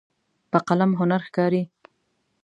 [0.51, 1.63] په قلم هنر ښکاري.